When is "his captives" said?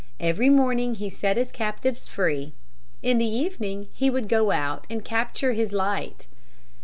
1.37-2.07